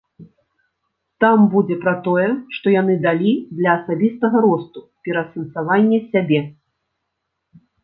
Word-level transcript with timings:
Там 1.23 1.43
будзе 1.55 1.75
пра 1.83 1.93
тое, 2.07 2.23
што 2.55 2.73
яны 2.81 2.95
далі 3.05 3.35
для 3.61 3.69
асабістага 3.81 4.37
росту, 4.47 4.79
пераасэнсавання 5.09 6.03
сябе. 6.11 6.43